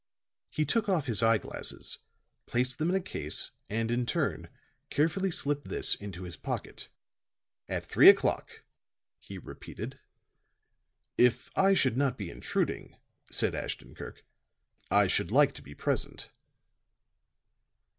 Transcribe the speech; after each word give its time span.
He 0.49 0.65
took 0.65 0.89
off 0.89 1.05
his 1.05 1.21
eye 1.21 1.37
glasses, 1.37 1.99
placed 2.47 2.79
them 2.79 2.89
in 2.89 2.95
a 2.95 2.99
case 3.01 3.51
and, 3.69 3.91
in 3.91 4.07
turn, 4.07 4.49
carefully 4.89 5.29
slipped 5.29 5.67
this 5.69 5.93
into 5.93 6.23
his 6.23 6.37
pocket. 6.37 6.89
"At 7.69 7.85
three 7.85 8.09
o'clock," 8.09 8.63
he 9.19 9.37
repeated. 9.37 9.99
"If 11.19 11.51
I 11.55 11.75
should 11.75 11.97
not 11.97 12.17
be 12.17 12.31
intruding," 12.31 12.95
said 13.29 13.53
Ashton 13.53 13.93
Kirk, 13.93 14.25
"I 14.89 15.05
should 15.05 15.29
like 15.29 15.53
to 15.53 15.61
be 15.61 15.75
present." 15.75 16.31